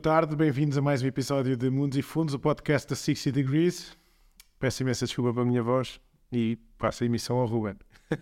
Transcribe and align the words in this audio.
boa 0.00 0.14
tarde, 0.14 0.34
bem-vindos 0.34 0.78
a 0.78 0.80
mais 0.80 1.02
um 1.02 1.06
episódio 1.06 1.54
de 1.54 1.68
Mundos 1.68 1.98
e 1.98 2.00
Fundos, 2.00 2.32
o 2.32 2.38
podcast 2.38 2.88
da 2.88 2.96
60 2.96 3.32
Degrees. 3.32 3.94
Peço 4.58 4.82
imensa 4.82 5.04
desculpa 5.04 5.34
pela 5.34 5.44
minha 5.44 5.62
voz 5.62 6.00
e 6.32 6.56
passo 6.78 7.02
a 7.02 7.06
emissão 7.06 7.36
ao 7.36 7.44
Ruben. 7.44 7.76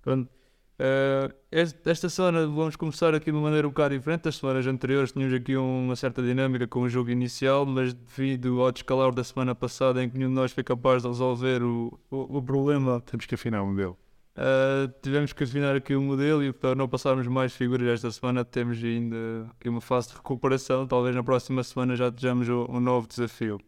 Pronto. 0.00 0.30
Uh, 0.78 1.34
esta 1.50 2.08
semana 2.08 2.46
vamos 2.46 2.76
começar 2.76 3.12
aqui 3.16 3.24
de 3.24 3.30
uma 3.32 3.40
maneira 3.40 3.66
um 3.66 3.70
bocado 3.72 3.98
diferente. 3.98 4.28
As 4.28 4.36
semanas 4.36 4.64
anteriores 4.64 5.10
tínhamos 5.10 5.34
aqui 5.34 5.56
uma 5.56 5.96
certa 5.96 6.22
dinâmica 6.22 6.68
com 6.68 6.82
o 6.82 6.88
jogo 6.88 7.10
inicial, 7.10 7.66
mas 7.66 7.92
devido 7.92 8.62
ao 8.62 8.70
descalabro 8.70 9.16
da 9.16 9.24
semana 9.24 9.56
passada 9.56 10.04
em 10.04 10.08
que 10.08 10.16
nenhum 10.16 10.30
de 10.30 10.36
nós 10.36 10.52
foi 10.52 10.62
capaz 10.62 11.02
de 11.02 11.08
resolver 11.08 11.64
o, 11.64 11.98
o, 12.12 12.38
o 12.38 12.42
problema, 12.44 13.00
temos 13.00 13.26
que 13.26 13.34
afinar 13.34 13.60
o 13.60 13.66
modelo. 13.66 13.98
Uh, 14.36 14.92
tivemos 15.00 15.32
que 15.32 15.44
afinar 15.44 15.76
aqui 15.76 15.94
o 15.94 16.02
modelo 16.02 16.42
e 16.42 16.52
para 16.52 16.74
não 16.74 16.88
passarmos 16.88 17.24
mais 17.28 17.54
figuras 17.54 17.86
esta 17.86 18.10
semana 18.10 18.44
temos 18.44 18.82
ainda 18.82 19.46
aqui 19.52 19.68
uma 19.68 19.80
fase 19.80 20.08
de 20.08 20.14
recuperação. 20.14 20.86
Talvez 20.86 21.14
na 21.14 21.22
próxima 21.22 21.62
semana 21.62 21.94
já 21.94 22.10
tenhamos 22.10 22.48
um 22.48 22.80
novo 22.80 23.06
desafio. 23.06 23.60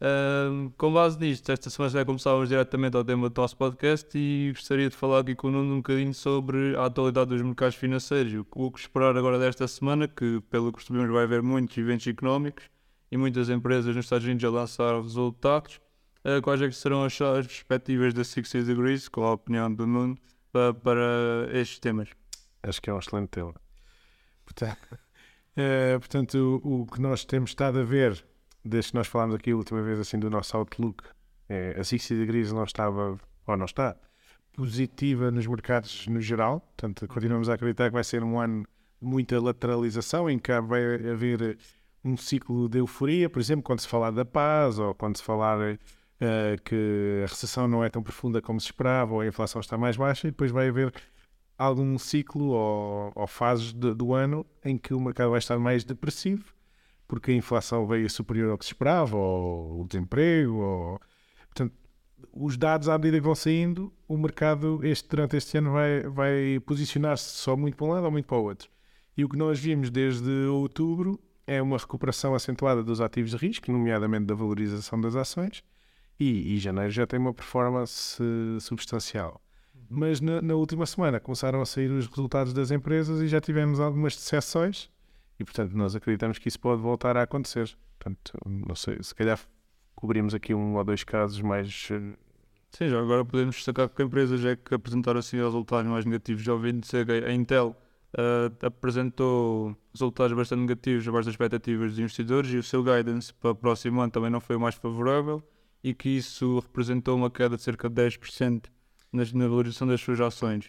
Uh, 0.00 0.70
com 0.76 0.92
base 0.92 1.18
nisto, 1.18 1.50
esta 1.50 1.70
semana 1.70 1.92
já 1.92 2.04
começávamos 2.04 2.48
diretamente 2.48 2.96
ao 2.96 3.04
tema 3.04 3.30
do 3.30 3.40
nosso 3.40 3.56
podcast 3.56 4.10
e 4.18 4.50
gostaria 4.52 4.90
de 4.90 4.96
falar 4.96 5.20
aqui 5.20 5.36
com 5.36 5.46
o 5.46 5.50
Nuno 5.52 5.74
um 5.74 5.76
bocadinho 5.76 6.12
sobre 6.12 6.76
a 6.76 6.86
atualidade 6.86 7.30
dos 7.30 7.40
mercados 7.40 7.76
financeiros. 7.76 8.44
O 8.54 8.70
que 8.72 8.80
esperar 8.80 9.16
agora 9.16 9.38
desta 9.38 9.68
semana, 9.68 10.08
que 10.08 10.40
pelo 10.50 10.72
que 10.72 10.78
percebemos 10.78 11.10
vai 11.10 11.22
haver 11.22 11.40
muitos 11.40 11.78
eventos 11.78 12.06
económicos 12.08 12.64
e 13.10 13.16
muitas 13.16 13.48
empresas 13.48 13.94
nos 13.94 14.04
Estados 14.04 14.26
Unidos 14.26 14.44
a 14.44 14.50
lançar 14.50 15.00
resultados. 15.00 15.83
Uh, 16.24 16.40
quais 16.42 16.62
é 16.62 16.68
que 16.68 16.74
serão 16.74 17.04
as, 17.04 17.20
as 17.20 17.46
perspectivas 17.46 18.14
da 18.14 18.24
60 18.24 18.64
Degrees, 18.64 19.08
com 19.08 19.24
a 19.24 19.32
opinião 19.32 19.72
do 19.72 19.86
Nuno, 19.86 20.16
para, 20.50 20.72
para 20.72 21.48
estes 21.52 21.78
temas? 21.78 22.08
Acho 22.62 22.80
que 22.80 22.88
é 22.88 22.94
um 22.94 22.98
excelente 22.98 23.28
tema. 23.28 23.54
Portanto, 24.44 24.94
uh, 24.94 25.98
portanto 26.00 26.60
o, 26.64 26.82
o 26.82 26.86
que 26.86 27.00
nós 27.00 27.24
temos 27.24 27.50
estado 27.50 27.78
a 27.78 27.84
ver 27.84 28.24
desde 28.64 28.92
que 28.92 28.96
nós 28.96 29.06
falámos 29.06 29.34
aqui 29.34 29.50
a 29.50 29.56
última 29.56 29.82
vez 29.82 30.00
assim 30.00 30.18
do 30.18 30.30
nosso 30.30 30.56
outlook, 30.56 31.04
é, 31.48 31.76
a 31.78 31.84
60 31.84 32.20
Degrees 32.20 32.50
não 32.50 32.64
estava, 32.64 33.18
ou 33.46 33.56
não 33.56 33.66
está, 33.66 33.96
positiva 34.54 35.30
nos 35.30 35.46
mercados 35.46 36.06
no 36.06 36.20
geral. 36.20 36.60
Portanto, 36.60 37.06
continuamos 37.06 37.48
a 37.48 37.54
acreditar 37.54 37.88
que 37.88 37.94
vai 37.94 38.04
ser 38.04 38.22
um 38.24 38.40
ano 38.40 38.62
de 38.62 39.06
muita 39.06 39.38
lateralização, 39.40 40.30
em 40.30 40.38
que 40.38 40.58
vai 40.62 40.82
haver 41.10 41.58
um 42.02 42.16
ciclo 42.16 42.68
de 42.68 42.78
euforia, 42.78 43.28
por 43.28 43.40
exemplo, 43.40 43.62
quando 43.62 43.80
se 43.80 43.88
falar 43.88 44.10
da 44.10 44.24
paz 44.24 44.78
ou 44.78 44.94
quando 44.94 45.16
se 45.16 45.22
falar 45.22 45.78
uh, 46.20 46.60
que 46.62 47.22
a 47.24 47.26
recessão 47.26 47.68
não 47.68 47.84
é 47.84 47.88
tão 47.88 48.02
profunda 48.02 48.42
como 48.42 48.60
se 48.60 48.66
esperava 48.66 49.14
ou 49.14 49.20
a 49.20 49.26
inflação 49.26 49.60
está 49.60 49.78
mais 49.78 49.96
baixa, 49.96 50.28
e 50.28 50.30
depois 50.30 50.50
vai 50.50 50.68
haver 50.68 50.92
algum 51.56 51.98
ciclo 51.98 52.46
ou, 52.46 53.12
ou 53.14 53.26
fases 53.26 53.72
de, 53.72 53.94
do 53.94 54.12
ano 54.12 54.44
em 54.64 54.76
que 54.76 54.92
o 54.92 55.00
mercado 55.00 55.30
vai 55.30 55.38
estar 55.38 55.58
mais 55.58 55.84
depressivo 55.84 56.54
porque 57.06 57.30
a 57.30 57.34
inflação 57.34 57.86
veio 57.86 58.08
superior 58.08 58.50
ao 58.50 58.58
que 58.58 58.64
se 58.64 58.72
esperava, 58.72 59.16
ou 59.16 59.82
o 59.82 59.86
desemprego, 59.86 60.54
ou... 60.54 61.00
Portanto, 61.46 61.74
os 62.32 62.56
dados, 62.56 62.88
à 62.88 62.98
medida 62.98 63.18
que 63.18 63.24
vão 63.24 63.34
saindo, 63.34 63.92
o 64.08 64.16
mercado 64.16 64.80
este, 64.82 65.08
durante 65.08 65.36
este 65.36 65.58
ano 65.58 65.72
vai, 65.72 66.02
vai 66.02 66.60
posicionar-se 66.66 67.30
só 67.36 67.56
muito 67.56 67.76
para 67.76 67.86
um 67.86 67.90
lado 67.90 68.04
ou 68.04 68.10
muito 68.10 68.26
para 68.26 68.38
o 68.38 68.42
outro. 68.42 68.68
E 69.16 69.24
o 69.24 69.28
que 69.28 69.36
nós 69.36 69.58
vimos 69.60 69.90
desde 69.90 70.30
outubro 70.46 71.20
é 71.46 71.62
uma 71.62 71.76
recuperação 71.76 72.34
acentuada 72.34 72.82
dos 72.82 73.00
ativos 73.00 73.30
de 73.30 73.36
risco, 73.36 73.70
nomeadamente 73.70 74.24
da 74.24 74.34
valorização 74.34 75.00
das 75.00 75.14
ações, 75.14 75.62
e, 76.18 76.54
e 76.54 76.58
janeiro 76.58 76.90
já 76.90 77.06
tem 77.06 77.18
uma 77.18 77.34
performance 77.34 78.22
substancial. 78.60 79.40
Mas 79.88 80.20
na, 80.20 80.40
na, 80.40 80.54
última 80.54 80.86
semana 80.86 81.20
começaram 81.20 81.60
a 81.60 81.66
sair 81.66 81.90
os 81.90 82.06
resultados 82.06 82.52
das 82.52 82.70
empresas 82.70 83.20
e 83.20 83.28
já 83.28 83.40
tivemos 83.40 83.80
algumas 83.80 84.16
decepções 84.16 84.90
e, 85.38 85.44
portanto, 85.44 85.72
nós 85.76 85.94
acreditamos 85.94 86.38
que 86.38 86.48
isso 86.48 86.58
pode 86.58 86.80
voltar 86.80 87.16
a 87.16 87.22
acontecer. 87.22 87.76
Portanto, 87.98 88.32
não 88.46 88.74
sei, 88.74 88.98
se 89.02 89.14
calhar 89.14 89.38
cobrimos 89.94 90.34
aqui 90.34 90.54
um 90.54 90.76
ou 90.76 90.84
dois 90.84 91.04
casos 91.04 91.40
mais. 91.40 91.88
Eh, 91.90 92.16
Sim, 92.70 92.88
já 92.88 93.00
agora 93.00 93.24
podemos 93.24 93.54
destacar 93.54 93.88
que 93.88 94.02
empresas 94.02 94.44
é 94.44 94.56
que 94.56 94.74
apresentaram 94.74 95.20
assim 95.20 95.36
resultados 95.36 95.88
mais 95.88 96.04
negativos. 96.04 96.42
Já 96.42 96.52
ouvi 96.54 96.72
dizer 96.72 97.06
que 97.06 97.12
a 97.12 97.32
Intel 97.32 97.76
uh, 98.18 98.66
apresentou 98.66 99.76
resultados 99.92 100.36
bastante 100.36 100.60
negativos 100.62 101.06
abaixo 101.06 101.26
das 101.26 101.34
expectativas 101.34 101.90
dos 101.90 101.98
investidores 102.00 102.50
e 102.52 102.56
o 102.56 102.64
seu 102.64 102.82
guidance 102.82 103.32
para 103.34 103.50
o 103.52 103.54
próximo 103.54 104.00
ano 104.00 104.10
também 104.10 104.28
não 104.28 104.40
foi 104.40 104.56
o 104.56 104.60
mais 104.60 104.74
favorável 104.74 105.40
e 105.84 105.94
que 105.94 106.08
isso 106.08 106.58
representou 106.58 107.14
uma 107.14 107.30
queda 107.30 107.56
de 107.56 107.62
cerca 107.62 107.88
de 107.88 108.02
10% 108.02 108.64
na 109.12 109.46
valorização 109.46 109.86
das 109.86 110.00
suas 110.00 110.20
ações 110.20 110.68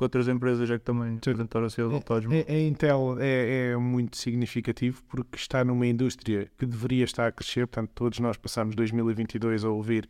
que 0.00 0.04
outras 0.04 0.28
empresas 0.28 0.70
é 0.70 0.78
que 0.78 0.84
também 0.84 1.18
apresentaram 1.18 1.66
assim 1.66 1.82
resultados. 1.82 2.26
A, 2.26 2.52
a 2.52 2.58
Intel 2.58 3.18
é, 3.20 3.72
é, 3.72 3.76
muito 3.76 4.16
significativo 4.16 5.02
porque 5.04 5.36
está 5.36 5.62
numa 5.62 5.86
indústria 5.86 6.50
que 6.56 6.64
deveria 6.64 7.04
estar 7.04 7.26
a 7.26 7.32
crescer, 7.32 7.66
portanto, 7.66 7.90
todos 7.94 8.18
nós 8.18 8.38
passamos 8.38 8.74
2022 8.74 9.62
a 9.62 9.68
ouvir 9.68 10.08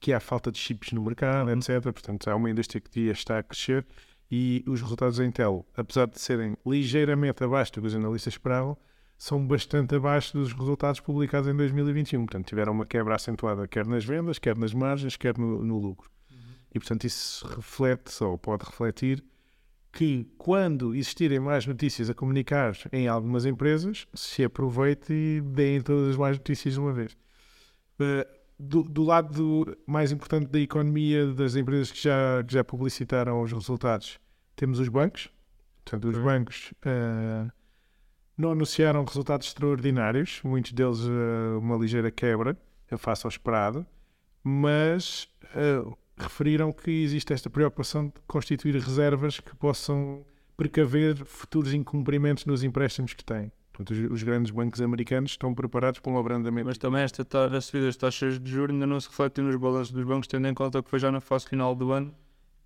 que 0.00 0.12
há 0.12 0.18
falta 0.18 0.50
de 0.50 0.58
chips 0.58 0.90
no 0.90 1.00
mercado, 1.04 1.48
uhum. 1.48 1.58
etc. 1.58 1.80
Portanto, 1.80 2.28
é 2.28 2.34
uma 2.34 2.50
indústria 2.50 2.80
que 2.80 2.90
devia 2.90 3.12
estar 3.12 3.38
a 3.38 3.42
crescer 3.44 3.86
e 4.28 4.64
os 4.66 4.80
resultados 4.82 5.18
da 5.18 5.24
Intel, 5.24 5.64
apesar 5.76 6.06
de 6.06 6.20
serem 6.20 6.56
ligeiramente 6.66 7.44
abaixo 7.44 7.72
do 7.74 7.82
que 7.82 7.86
os 7.86 7.94
analistas 7.94 8.34
esperavam, 8.34 8.76
são 9.20 9.46
bastante 9.46 9.94
abaixo 9.94 10.32
dos 10.32 10.50
resultados 10.54 10.98
publicados 10.98 11.46
em 11.46 11.54
2021. 11.54 12.24
Portanto, 12.24 12.46
tiveram 12.48 12.72
uma 12.72 12.86
quebra 12.86 13.14
acentuada 13.14 13.68
quer 13.68 13.86
nas 13.86 14.02
vendas, 14.02 14.38
quer 14.38 14.56
nas 14.56 14.72
margens, 14.72 15.14
quer 15.14 15.36
no, 15.36 15.62
no 15.62 15.76
lucro. 15.76 16.10
E, 16.74 16.78
portanto, 16.78 17.04
isso 17.04 17.46
reflete, 17.46 18.24
ou 18.24 18.38
pode 18.38 18.64
refletir, 18.64 19.22
que 19.92 20.26
quando 20.38 20.94
existirem 20.94 21.38
mais 21.38 21.66
notícias 21.66 22.08
a 22.08 22.14
comunicar 22.14 22.74
em 22.90 23.08
algumas 23.08 23.44
empresas, 23.44 24.06
se 24.14 24.42
aproveite 24.42 25.12
e 25.12 25.42
deem 25.42 25.82
todas 25.82 26.12
as 26.12 26.16
mais 26.16 26.38
notícias 26.38 26.72
de 26.72 26.80
uma 26.80 26.92
vez. 26.94 27.12
Uh, 28.00 28.26
do, 28.58 28.82
do, 28.84 29.02
lado 29.02 29.76
mais 29.86 30.12
importante 30.12 30.46
da 30.46 30.58
economia 30.58 31.26
das 31.26 31.56
empresas 31.56 31.92
que 31.92 32.02
já, 32.02 32.42
que 32.42 32.54
já 32.54 32.64
publicitaram 32.64 33.42
os 33.42 33.52
resultados, 33.52 34.18
temos 34.56 34.78
os 34.78 34.88
bancos. 34.88 35.28
Portanto, 35.84 36.08
os 36.08 36.16
bancos 36.16 36.72
uh, 36.86 37.52
não 38.40 38.52
anunciaram 38.52 39.04
resultados 39.04 39.46
extraordinários, 39.48 40.40
muitos 40.42 40.72
deles 40.72 41.00
uh, 41.00 41.58
uma 41.58 41.76
ligeira 41.76 42.10
quebra, 42.10 42.56
face 42.98 43.24
ao 43.24 43.28
esperado, 43.28 43.86
mas 44.42 45.28
referiram 46.16 46.72
que 46.72 46.90
existe 46.90 47.32
esta 47.32 47.48
preocupação 47.48 48.06
de 48.06 48.14
constituir 48.26 48.74
reservas 48.74 49.40
que 49.40 49.54
possam 49.56 50.24
precaver 50.56 51.24
futuros 51.24 51.72
incumprimentos 51.72 52.44
nos 52.44 52.62
empréstimos 52.62 53.14
que 53.14 53.24
têm. 53.24 53.50
Portanto, 53.72 53.92
os, 53.92 54.10
os, 54.10 54.22
grandes 54.22 54.50
bancos 54.50 54.82
americanos 54.82 55.30
estão 55.30 55.54
preparados 55.54 56.00
para 56.00 56.12
um 56.12 56.18
abrandamento. 56.18 56.66
Mas 56.66 56.76
também 56.76 57.02
esta 57.02 57.22
a 57.22 57.60
subida 57.60 57.86
das 57.86 57.96
taxas 57.96 58.38
de 58.38 58.50
juros 58.50 58.74
ainda 58.74 58.86
não 58.86 59.00
se 59.00 59.08
reflete 59.08 59.40
nos 59.40 59.56
balanços 59.56 59.90
dos 59.90 60.04
bancos, 60.04 60.28
tendo 60.28 60.46
em 60.46 60.52
conta 60.52 60.82
que 60.82 60.90
foi 60.90 60.98
já 60.98 61.10
na 61.10 61.20
fase 61.20 61.48
final 61.48 61.74
do 61.74 61.92
ano. 61.92 62.14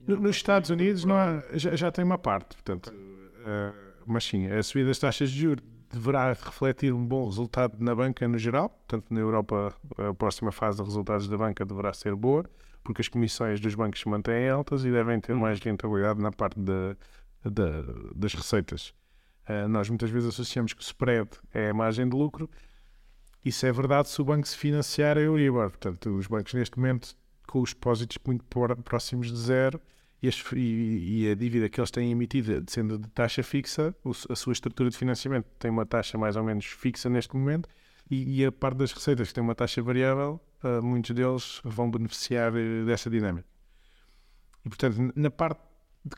No, 0.01 0.17
nos 0.17 0.37
Estados 0.37 0.71
Unidos 0.71 1.05
não 1.05 1.15
há, 1.15 1.43
já, 1.53 1.77
já, 1.77 1.93
tem 1.93 2.05
uma 2.05 2.19
parte, 2.19 2.56
portanto, 2.56 2.89
uh, 2.89 3.84
mas 4.07 4.25
sim, 4.25 4.47
a 4.47 4.63
subida 4.63 4.89
das 4.89 4.99
taxas 4.99 5.31
de 5.31 5.41
juros 5.41 5.65
deverá 5.91 6.33
refletir 6.33 6.93
um 6.93 7.05
bom 7.05 7.27
resultado 7.27 7.77
na 7.79 7.95
banca 7.95 8.27
no 8.27 8.37
geral, 8.39 8.69
portanto, 8.69 9.07
na 9.11 9.21
Europa 9.21 9.75
a 9.97 10.15
próxima 10.15 10.51
fase 10.51 10.79
de 10.79 10.85
resultados 10.85 11.29
da 11.29 11.37
banca 11.37 11.65
deverá 11.65 11.93
ser 11.93 12.15
boa 12.17 12.45
porque 12.85 13.01
as 13.01 13.09
comissões 13.09 13.59
dos 13.59 13.75
bancos 13.75 14.01
se 14.01 14.09
mantêm 14.09 14.49
altas 14.49 14.85
e 14.85 14.91
devem 14.91 15.19
ter 15.19 15.35
mais 15.35 15.59
rentabilidade 15.59 16.21
na 16.21 16.31
parte 16.31 16.61
de, 16.61 16.95
de, 17.43 18.15
das 18.15 18.35
receitas. 18.35 18.93
Uh, 19.49 19.67
nós 19.69 19.89
muitas 19.89 20.11
vezes 20.11 20.29
associamos 20.29 20.75
que 20.75 20.81
o 20.81 20.85
spread 20.85 21.29
é 21.53 21.71
a 21.71 21.75
margem 21.75 22.07
de 22.07 22.15
lucro. 22.15 22.49
Isso 23.43 23.67
é 23.67 23.73
verdade 23.73 24.09
se 24.09 24.21
o 24.21 24.25
banco 24.25 24.47
se 24.47 24.57
financiar 24.57 25.17
a 25.17 25.21
Euribor. 25.21 25.71
Portanto, 25.71 26.11
os 26.11 26.27
bancos 26.27 26.53
neste 26.55 26.79
momento 26.79 27.17
com 27.47 27.61
os 27.61 27.73
depósitos 27.73 28.19
muito 28.27 28.45
próximos 28.85 29.29
de 29.29 29.37
zero 29.39 29.81
e, 30.25 30.29
as, 30.29 30.43
e, 30.55 31.23
e, 31.23 31.31
a 31.31 31.35
dívida 31.35 31.69
que 31.69 31.79
eles 31.79 31.91
têm 31.91 32.11
emitida 32.11 32.65
sendo 32.67 32.99
de 32.99 33.09
taxa 33.11 33.43
fixa, 33.43 33.94
a 34.31 34.35
sua 34.35 34.55
estrutura 34.55 34.88
de 34.88 34.97
financiamento 34.97 35.47
tem 35.59 35.71
uma 35.71 35.85
taxa 35.85 36.17
mais 36.17 36.35
ou 36.35 36.43
menos 36.43 36.65
fixa 36.65 37.11
neste 37.11 37.37
momento 37.37 37.69
e, 38.11 38.41
e 38.41 38.44
a 38.47 38.50
parte 38.50 38.79
das 38.79 38.93
receitas 38.93 39.29
que 39.29 39.35
tem 39.35 39.44
uma 39.44 39.55
taxa 39.55 39.82
variável 39.82 40.41
uh, 40.62 40.82
muitos 40.82 41.11
deles 41.11 41.61
vão 41.62 41.91
beneficiar 41.91 42.53
uh, 42.55 42.87
dessa 42.87 43.11
dinâmica. 43.11 43.47
E, 44.65 44.69
portanto, 44.69 45.12
na 45.15 45.31
parte 45.31 45.61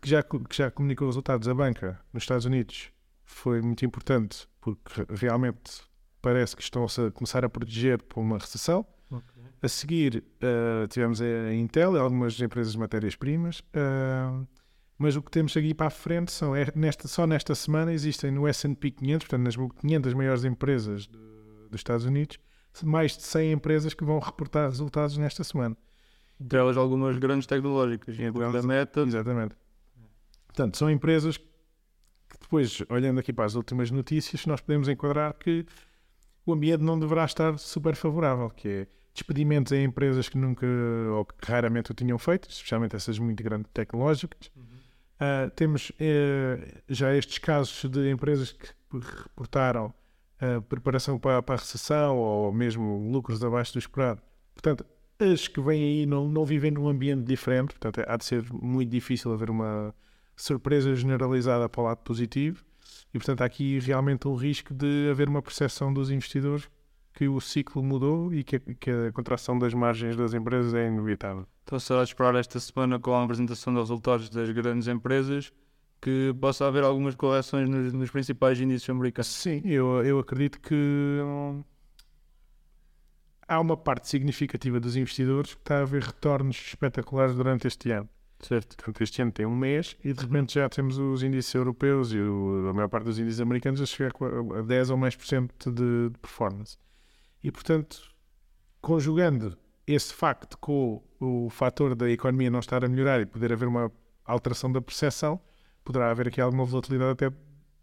que 0.01 0.09
já, 0.09 0.23
que 0.23 0.39
já 0.53 0.71
comunicou 0.71 1.09
os 1.09 1.17
resultados, 1.17 1.49
a 1.49 1.55
banca 1.55 2.01
nos 2.13 2.23
Estados 2.23 2.45
Unidos 2.45 2.93
foi 3.25 3.61
muito 3.61 3.85
importante 3.85 4.49
porque 4.61 5.05
realmente 5.11 5.83
parece 6.23 6.55
que 6.55 6.63
estão 6.63 6.87
-se 6.87 7.07
a 7.07 7.11
começar 7.11 7.45
a 7.45 7.49
proteger 7.49 8.01
por 8.03 8.21
uma 8.21 8.39
recessão. 8.39 8.87
A 9.67 9.69
seguir, 9.69 10.23
uh, 10.45 10.87
tivemos 10.87 11.21
a 11.21 11.53
Intel 11.53 11.97
e 11.97 11.99
algumas 11.99 12.41
empresas 12.41 12.75
de 12.75 12.79
matérias-primas. 12.79 13.59
Uh, 13.75 14.47
mas 14.97 15.17
o 15.17 15.23
que 15.23 15.29
temos 15.29 15.57
aqui 15.57 15.75
para 15.75 15.89
a 15.89 15.91
frente 15.91 16.31
são, 16.31 16.55
é, 16.55 16.71
nesta, 16.77 17.09
só 17.09 17.27
nesta 17.27 17.53
semana 17.53 17.93
existem 17.93 18.31
no 18.31 18.47
S&P 18.47 18.93
500, 18.93 19.27
portanto 19.27 19.45
nas 19.45 19.57
500 19.81 20.15
maiores 20.15 20.45
empresas 20.45 21.09
de, 21.09 21.19
dos 21.69 21.81
Estados 21.81 22.07
Unidos, 22.07 22.39
mais 22.85 23.17
de 23.17 23.25
100 23.25 23.53
empresas 23.55 23.93
que 23.93 24.05
vão 24.05 24.21
reportar 24.21 24.69
resultados 24.71 25.19
nesta 25.19 25.43
semana. 25.43 25.77
Entre 26.41 26.57
elas 26.57 26.77
algumas 26.77 27.19
grandes 27.19 27.49
tecnológicas, 27.49 28.17
entre 28.21 28.45
elas 28.45 28.65
a 28.65 28.69
Meta. 28.69 29.01
Exatamente. 29.01 29.57
Portanto, 30.47 30.77
são 30.77 30.89
empresas 30.89 31.39
que 31.39 32.39
depois, 32.41 32.85
olhando 32.89 33.19
aqui 33.19 33.33
para 33.33 33.47
as 33.47 33.57
últimas 33.57 33.91
notícias, 33.91 34.47
nós 34.47 34.61
podemos 34.61 34.89
enquadrar 34.89 35.35
que 35.35 35.67
o 36.47 36.53
ambiente 36.53 36.85
não 36.85 36.97
deverá 36.97 37.25
estar 37.25 37.59
super 37.59 37.97
favorável, 37.97 38.49
que 38.49 38.69
é 38.69 38.87
despedimentos 39.17 39.73
em 39.73 39.85
empresas 39.85 40.29
que 40.29 40.37
nunca 40.39 40.67
ou 41.13 41.25
que 41.25 41.51
raramente 41.51 41.91
o 41.91 41.95
tinham 41.95 42.19
feito, 42.19 42.49
especialmente 42.49 42.95
essas 42.95 43.19
muito 43.19 43.43
grandes 43.43 43.71
tecnológicas. 43.73 44.51
Uh, 45.17 45.51
temos 45.55 45.91
uh, 45.91 46.83
já 46.89 47.15
estes 47.17 47.39
casos 47.39 47.91
de 47.91 48.11
empresas 48.11 48.53
que 48.53 48.69
reportaram 48.93 49.87
uh, 50.43 50.61
preparação 50.63 51.19
para, 51.19 51.43
para, 51.43 51.55
a 51.55 51.59
recessão 51.59 52.19
ou 52.19 52.53
mesmo 52.53 53.11
lucros 53.11 53.43
abaixo 53.43 53.73
do 53.73 53.79
esperado. 53.79 54.21
Portanto, 54.55 54.85
as 55.19 55.49
que 55.49 55.61
vêm 55.61 55.83
aí 55.83 56.07
não, 56.07 56.29
não 56.29 56.45
vivem 56.45 56.71
num 56.71 56.87
ambiente 56.87 57.25
diferente, 57.25 57.69
portanto, 57.69 58.05
há 58.07 58.17
de 58.17 58.25
ser 58.27 58.45
muito 58.53 58.91
difícil 58.91 59.33
haver 59.33 59.49
uma 59.49 59.95
surpresa 60.37 60.95
generalizada 60.95 61.67
para 61.69 61.81
o 61.81 61.85
lado 61.85 61.99
positivo. 61.99 62.63
E, 63.15 63.19
portanto, 63.19 63.41
há 63.41 63.47
aqui 63.47 63.79
realmente 63.79 64.29
um 64.29 64.35
risco 64.35 64.75
de 64.75 65.09
haver 65.11 65.29
uma 65.29 65.41
percepção 65.41 65.93
dos 65.93 66.11
investidores 66.11 66.69
que 67.17 67.27
o 67.27 67.41
ciclo 67.41 67.83
mudou 67.83 68.33
e 68.33 68.45
que 68.45 68.57
a, 68.57 68.61
que 68.61 68.91
a 68.91 69.11
contração 69.11 69.59
das 69.59 69.73
margens 69.73 70.15
das 70.15 70.35
empresas 70.35 70.75
é 70.75 70.87
inevitável. 70.87 71.47
Então 71.65 71.81
será 71.81 72.05
de 72.05 72.11
esperar 72.11 72.35
esta 72.35 72.61
semana 72.61 73.01
com 73.01 73.15
a 73.15 73.25
apresentação 73.25 73.73
dos 73.73 73.85
resultados 73.85 74.29
das 74.29 74.51
grandes 74.51 74.87
empresas 74.87 75.51
que 75.99 76.35
possa 76.39 76.67
haver 76.67 76.85
algumas 76.85 77.15
correções 77.15 77.71
nos, 77.71 77.91
nos 77.95 78.11
principais 78.11 78.61
índices 78.61 78.89
americanos. 78.91 79.29
Sim, 79.29 79.63
eu, 79.65 80.05
eu 80.05 80.19
acredito 80.19 80.61
que 80.61 80.75
hum, 81.25 81.65
há 83.49 83.59
uma 83.61 83.79
parte 83.79 84.09
significativa 84.09 84.79
dos 84.79 84.95
investidores 84.95 85.55
que 85.55 85.61
está 85.61 85.81
a 85.81 85.85
ver 85.87 86.03
retornos 86.03 86.57
espetaculares 86.57 87.35
durante 87.35 87.67
este 87.67 87.93
ano. 87.93 88.11
Certo. 88.41 88.77
Portanto, 88.77 89.03
este 89.03 89.23
ano 89.23 89.33
tem 89.33 89.47
um 89.47 89.57
mês 89.57 89.97
e 90.05 90.13
de 90.13 90.21
repente 90.21 90.53
já 90.53 90.69
temos 90.69 90.99
os 90.99 91.23
índices 91.23 91.55
europeus 91.55 92.13
e 92.13 92.19
o, 92.21 92.69
a 92.69 92.75
maior 92.75 92.89
parte 92.91 93.07
dos 93.07 93.19
índices 93.19 93.41
americanos 93.41 93.81
a 93.81 93.87
chegar 93.87 94.13
a 94.59 94.61
10 94.61 94.91
ou 94.91 94.99
mais 94.99 95.17
por 95.17 95.25
cento 95.25 95.73
de, 95.73 96.11
de 96.11 96.19
performance. 96.19 96.77
E, 97.47 97.53
portanto, 97.53 98.03
conjugando 98.81 99.57
esse 99.87 100.13
facto 100.13 100.59
com 100.59 101.01
o, 101.21 101.45
o 101.47 101.49
fator 101.49 101.95
da 101.95 102.11
economia 102.11 102.51
não 102.51 102.59
estar 102.59 102.85
a 102.85 102.89
melhorar 102.89 103.21
e 103.21 103.27
poder 103.27 103.53
haver 103.53 103.69
uma 103.69 103.93
alteração 104.25 104.73
da 104.73 104.81
percepção, 104.81 105.41
poderá 105.85 106.11
haver 106.11 106.27
aqui 106.27 106.41
alguma 106.41 106.65
volatilidade 106.65 107.13
até 107.13 107.31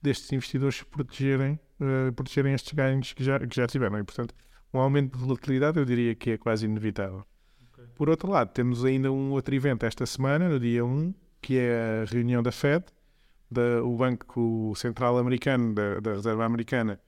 destes 0.02 0.30
investidores 0.34 0.84
protegerem, 0.84 1.58
uh, 1.80 2.12
protegerem 2.12 2.54
estes 2.54 2.74
ganhos 2.74 3.14
que 3.14 3.24
já, 3.24 3.40
que 3.40 3.56
já 3.56 3.66
tiveram. 3.66 3.98
E, 4.00 4.04
portanto, 4.04 4.36
um 4.74 4.80
aumento 4.80 5.18
de 5.18 5.24
volatilidade 5.24 5.80
eu 5.80 5.86
diria 5.86 6.14
que 6.14 6.32
é 6.32 6.38
quase 6.38 6.66
inevitável. 6.66 7.24
Okay. 7.72 7.86
Por 7.96 8.10
outro 8.10 8.30
lado, 8.30 8.52
temos 8.52 8.84
ainda 8.84 9.14
um 9.14 9.32
outro 9.32 9.56
evento 9.56 9.86
esta 9.86 10.06
semana, 10.06 10.50
no 10.50 10.60
dia 10.60 10.84
1, 10.84 11.14
que 11.42 11.58
é 11.58 12.02
a 12.02 12.12
reunião 12.14 12.44
da 12.44 12.52
Fed, 12.52 12.84
da, 13.50 13.82
o 13.82 13.96
Banco 13.96 14.74
Central 14.76 15.18
Americano, 15.18 15.74
da, 15.74 16.02
da 16.02 16.16
Reserva 16.16 16.44
Americana, 16.44 17.00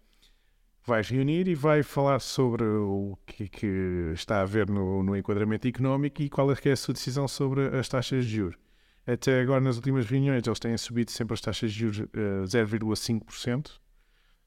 vai 0.85 1.01
reunir 1.01 1.47
e 1.47 1.55
vai 1.55 1.81
falar 1.81 2.19
sobre 2.19 2.63
o 2.63 3.17
que, 3.25 3.49
que 3.49 4.11
está 4.13 4.37
a 4.37 4.41
haver 4.41 4.69
no, 4.69 5.01
no, 5.01 5.17
enquadramento 5.17 5.67
económico 5.67 6.21
e 6.21 6.29
qual 6.29 6.51
é, 6.51 6.55
que 6.55 6.69
é 6.69 6.73
a 6.73 6.77
sua 6.77 6.93
decisão 6.93 7.27
sobre 7.27 7.75
as 7.75 7.89
taxas 7.89 8.25
de 8.25 8.35
juros. 8.35 8.57
Até 9.05 9.41
agora, 9.41 9.61
nas 9.61 9.77
últimas 9.77 10.05
reuniões, 10.05 10.45
eles 10.45 10.59
têm 10.59 10.77
subido 10.77 11.11
sempre 11.11 11.33
as 11.33 11.41
taxas 11.41 11.71
de 11.71 11.79
juros 11.79 11.99
uh, 11.99 12.07
eh, 12.13 12.65
0,5% 12.65 13.71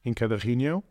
em 0.03 0.13
cada 0.13 0.35
reunião 0.37 0.83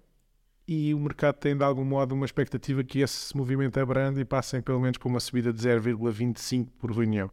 e 0.67 0.93
o 0.93 1.01
mercado 1.01 1.37
tem, 1.37 1.57
de 1.57 1.65
algum 1.65 1.85
modo, 1.85 2.15
uma 2.15 2.27
expectativa 2.27 2.85
que 2.85 3.01
esse 3.01 3.35
movimento 3.35 3.81
abrande 3.81 4.21
e 4.21 4.25
passem 4.25 4.61
pelo 4.61 4.79
menos 4.79 4.99
por 4.99 5.09
uma 5.09 5.19
subida 5.19 5.51
de 5.51 5.61
0,25% 5.61 6.69
por 6.79 6.93
reunião. 6.93 7.31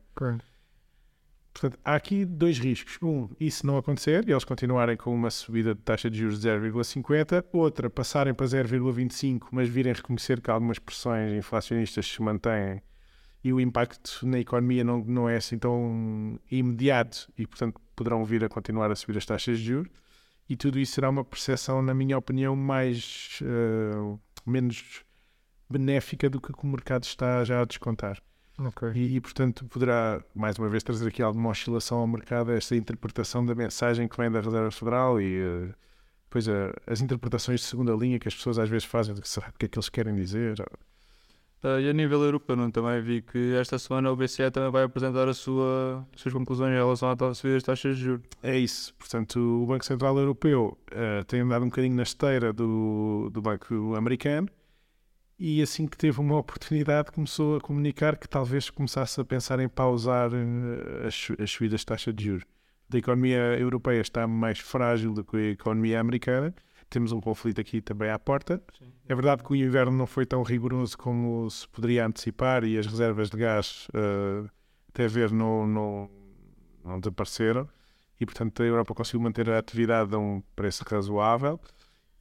Portanto, 1.55 1.79
há 1.85 1.95
aqui 1.95 2.25
dois 2.25 2.59
riscos. 2.59 2.97
Um, 3.01 3.29
isso 3.39 3.65
não 3.65 3.77
acontecer 3.77 4.27
e 4.27 4.31
eles 4.33 4.43
continuarem 4.43 4.97
com 4.97 5.15
uma 5.15 5.31
subida 5.31 5.73
de 5.73 5.79
taxa 5.79 6.09
de 6.09 6.17
juros 6.17 6.41
de 6.41 6.49
0,50. 6.49 7.45
Outra, 7.53 7.89
passarem 7.89 8.33
para 8.33 8.45
0,25, 8.45 9.47
mas 9.51 9.69
virem 9.69 9.93
reconhecer 9.93 10.41
que 10.41 10.51
algumas 10.51 10.79
pressões 10.79 11.31
inflacionistas 11.31 12.05
se 12.05 12.21
mantêm 12.21 12.81
e 13.41 13.53
o 13.53 13.61
impacto 13.61 14.27
na 14.27 14.37
economia 14.37 14.83
não, 14.83 14.99
não 15.05 15.29
é 15.29 15.37
assim 15.37 15.57
tão 15.57 16.37
imediato 16.51 17.31
e, 17.37 17.47
portanto, 17.47 17.79
poderão 17.95 18.25
vir 18.25 18.43
a 18.43 18.49
continuar 18.49 18.91
a 18.91 18.95
subir 18.95 19.17
as 19.17 19.25
taxas 19.25 19.57
de 19.59 19.65
juros. 19.65 19.91
E 20.49 20.57
tudo 20.57 20.77
isso 20.77 20.91
será 20.91 21.09
uma 21.09 21.23
percepção, 21.23 21.81
na 21.81 21.93
minha 21.93 22.17
opinião, 22.17 22.53
mais 22.53 23.39
uh, 23.41 24.19
menos 24.45 25.05
benéfica 25.69 26.29
do 26.29 26.41
que 26.41 26.51
o 26.51 26.67
mercado 26.67 27.03
está 27.03 27.45
já 27.45 27.61
a 27.61 27.65
descontar. 27.65 28.21
Okay. 28.57 28.91
E, 28.95 29.15
e, 29.15 29.21
portanto, 29.21 29.65
poderá, 29.65 30.23
mais 30.33 30.57
uma 30.57 30.69
vez, 30.69 30.81
trazer 30.81 31.07
aqui 31.07 31.21
alguma 31.21 31.49
oscilação 31.49 31.99
ao 31.99 32.07
mercado, 32.07 32.51
esta 32.51 32.75
interpretação 32.75 33.45
da 33.45 33.53
mensagem 33.53 34.07
que 34.07 34.17
vem 34.17 34.31
da 34.31 34.39
Reserva 34.39 34.71
Federal 34.71 35.19
e 35.19 35.41
uh, 35.41 35.73
depois 36.25 36.47
uh, 36.47 36.73
as 36.87 37.01
interpretações 37.01 37.59
de 37.61 37.65
segunda 37.65 37.93
linha 37.93 38.17
que 38.17 38.27
as 38.27 38.35
pessoas 38.35 38.57
às 38.57 38.69
vezes 38.69 38.85
fazem, 38.85 39.13
de 39.13 39.27
será 39.27 39.49
o 39.49 39.53
que 39.57 39.65
é 39.65 39.67
que 39.67 39.77
eles 39.77 39.89
querem 39.89 40.15
dizer. 40.15 40.61
Uh, 41.61 41.79
e 41.81 41.89
a 41.89 41.93
nível 41.93 42.23
europeu, 42.23 42.55
não, 42.55 42.71
também 42.71 43.01
vi 43.01 43.21
que 43.21 43.55
esta 43.55 43.77
semana 43.77 44.09
o 44.09 44.15
BCE 44.15 44.49
também 44.51 44.71
vai 44.71 44.83
apresentar 44.83 45.27
a 45.27 45.33
sua, 45.33 46.07
as 46.13 46.21
suas 46.21 46.33
conclusões 46.33 46.71
em 46.71 46.77
relação 46.77 47.09
à 47.09 47.33
subida 47.33 47.55
das 47.55 47.63
taxas 47.63 47.97
de 47.97 48.03
juros. 48.03 48.25
É 48.41 48.57
isso. 48.57 48.93
Portanto, 48.95 49.37
o 49.37 49.65
Banco 49.65 49.83
Central 49.83 50.17
Europeu 50.17 50.77
uh, 50.91 51.25
tem 51.25 51.41
andado 51.41 51.63
um 51.63 51.69
bocadinho 51.69 51.95
na 51.95 52.03
esteira 52.03 52.53
do, 52.53 53.29
do 53.33 53.41
Banco 53.41 53.95
Americano 53.95 54.47
e 55.37 55.61
assim 55.61 55.85
que 55.85 55.97
teve 55.97 56.19
uma 56.19 56.37
oportunidade 56.37 57.11
começou 57.11 57.57
a 57.57 57.61
comunicar 57.61 58.17
que 58.17 58.27
talvez 58.27 58.69
começasse 58.69 59.19
a 59.19 59.25
pensar 59.25 59.59
em 59.59 59.67
pausar 59.67 60.31
as, 61.05 61.27
as 61.39 61.51
subidas 61.51 61.81
de 61.81 61.85
taxa 61.85 62.13
de 62.13 62.23
juros. 62.23 62.45
A 62.93 62.97
economia 62.97 63.59
europeia 63.59 63.99
está 63.99 64.27
mais 64.27 64.59
frágil 64.59 65.13
do 65.13 65.23
que 65.23 65.35
a 65.35 65.49
economia 65.51 65.99
americana. 65.99 66.53
Temos 66.89 67.11
um 67.11 67.19
conflito 67.19 67.59
aqui 67.59 67.81
também 67.81 68.09
à 68.09 68.19
porta. 68.19 68.61
Sim. 68.77 68.85
É 69.07 69.15
verdade 69.15 69.43
que 69.43 69.51
o 69.51 69.55
inverno 69.55 69.91
não 69.91 70.05
foi 70.05 70.25
tão 70.25 70.43
rigoroso 70.43 70.97
como 70.97 71.49
se 71.49 71.67
poderia 71.67 72.05
antecipar 72.05 72.63
e 72.63 72.77
as 72.77 72.85
reservas 72.85 73.29
de 73.29 73.37
gás, 73.37 73.87
uh, 73.89 74.49
até 74.89 75.07
ver, 75.07 75.31
não, 75.31 75.65
não, 75.65 76.09
não 76.83 76.99
desapareceram. 76.99 77.67
E, 78.21 78.25
portanto, 78.25 78.61
a 78.61 78.65
Europa 78.65 78.93
conseguiu 78.93 79.19
manter 79.19 79.49
a 79.49 79.57
atividade 79.57 80.13
a 80.15 80.19
um 80.19 80.41
preço 80.55 80.85
razoável. 80.87 81.59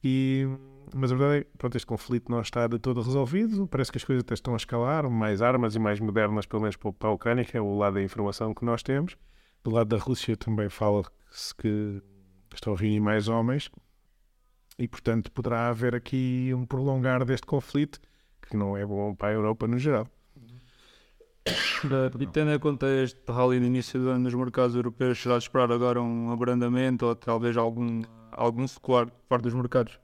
E 0.03 0.47
mas 0.93 1.11
a 1.11 1.15
verdade 1.15 1.39
é 1.39 1.43
que 1.43 1.57
pronto, 1.57 1.75
este 1.75 1.85
conflito 1.85 2.31
não 2.31 2.41
está 2.41 2.67
de 2.67 2.77
todo 2.77 3.01
resolvido. 3.01 3.67
Parece 3.67 3.91
que 3.91 3.97
as 3.97 4.03
coisas 4.03 4.23
até 4.23 4.33
estão 4.33 4.53
a 4.53 4.57
escalar, 4.57 5.09
mais 5.09 5.41
armas 5.41 5.75
e 5.75 5.79
mais 5.79 5.99
modernas, 5.99 6.45
pelo 6.45 6.61
menos 6.61 6.75
para 6.77 7.09
a 7.09 7.11
Ucrânia, 7.11 7.45
que 7.45 7.57
é 7.57 7.61
o 7.61 7.77
lado 7.77 7.95
da 7.95 8.01
informação 8.01 8.53
que 8.53 8.65
nós 8.65 8.83
temos. 8.83 9.17
Do 9.63 9.71
lado 9.71 9.87
da 9.87 9.97
Rússia 9.97 10.37
também 10.37 10.69
fala-se 10.69 11.55
que 11.55 12.01
estão 12.53 12.73
a 12.73 12.77
reunir 12.77 12.99
mais 12.99 13.27
homens 13.27 13.69
e, 14.77 14.87
portanto, 14.87 15.31
poderá 15.31 15.69
haver 15.69 15.95
aqui 15.95 16.51
um 16.53 16.65
prolongar 16.65 17.25
deste 17.25 17.47
conflito 17.47 17.99
que 18.41 18.55
não 18.55 18.77
é 18.77 18.85
bom 18.85 19.15
para 19.15 19.29
a 19.29 19.33
Europa 19.33 19.67
no 19.67 19.77
geral. 19.77 20.07
E 22.19 22.25
tendo 22.27 22.51
em 22.51 22.59
conta 22.59 22.87
este 22.87 23.19
rally 23.31 23.59
de 23.59 23.65
início 23.65 23.99
do 23.99 24.09
ano 24.09 24.19
nos 24.19 24.33
mercados 24.33 24.75
europeus, 24.75 25.21
será 25.21 25.37
de 25.37 25.43
esperar 25.43 25.71
agora 25.71 26.01
um 26.01 26.31
abrandamento 26.31 27.05
ou 27.05 27.15
talvez 27.15 27.55
algum, 27.55 28.01
algum 28.31 28.67
secuar 28.67 29.05
por 29.05 29.27
parte 29.27 29.43
dos 29.43 29.53
mercados? 29.53 29.99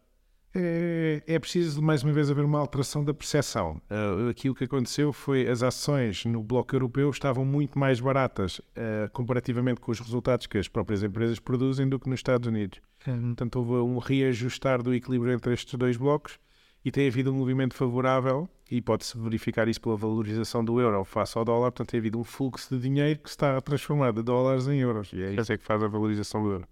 É, 0.54 1.24
é 1.26 1.40
preciso 1.40 1.82
mais 1.82 2.04
uma 2.04 2.12
vez 2.12 2.30
haver 2.30 2.44
uma 2.44 2.60
alteração 2.60 3.04
da 3.04 3.14
percepção. 3.14 3.82
Uh, 3.90 4.30
aqui 4.30 4.50
o 4.50 4.56
que 4.56 4.66
aconteceu 4.66 5.14
foi 5.14 5.48
as 5.48 5.64
ações 5.64 6.26
no 6.26 6.44
bloco 6.44 6.76
europeu 6.76 7.10
estavam 7.10 7.46
muito 7.46 7.80
mais 7.80 8.00
baratas 8.00 8.60
uh, 8.60 9.10
comparativamente 9.14 9.80
com 9.80 9.92
os 9.92 10.00
resultados 10.00 10.48
que 10.48 10.58
as 10.58 10.68
próprias 10.68 11.04
empresas 11.04 11.40
produzem 11.40 11.88
do 11.88 12.00
que 12.00 12.10
nos 12.10 12.20
Estados 12.20 12.48
Unidos. 12.48 12.82
Uhum. 13.08 13.28
Portanto, 13.28 13.56
houve 13.58 13.74
um 13.74 13.98
reajustar 13.98 14.84
do 14.84 14.94
equilíbrio 14.94 15.34
entre 15.34 15.54
estes 15.54 15.74
dois 15.76 15.96
blocos 15.96 16.38
e 16.84 16.92
tem 16.92 17.08
havido 17.08 17.32
um 17.32 17.36
movimento 17.36 17.74
favorável 17.74 18.50
e 18.70 18.82
pode-se 18.82 19.18
verificar 19.18 19.68
isso 19.70 19.80
pela 19.80 19.96
valorização 19.96 20.66
do 20.66 20.82
euro 20.82 21.04
face 21.06 21.38
ao 21.38 21.46
dólar. 21.46 21.72
Portanto, 21.72 21.92
tem 21.92 22.00
havido 22.00 22.20
um 22.20 22.24
fluxo 22.26 22.76
de 22.76 22.82
dinheiro 22.82 23.20
que 23.20 23.30
se 23.30 23.36
está 23.36 23.56
a 23.56 23.62
transformar 23.62 24.12
de 24.12 24.22
dólares 24.22 24.68
em 24.68 24.80
euros 24.80 25.12
e 25.14 25.22
é 25.22 25.34
isso 25.34 25.54
é 25.54 25.58
que 25.58 25.64
faz 25.64 25.82
a 25.82 25.88
valorização 25.88 26.44
do 26.44 26.52
euro. 26.52 26.68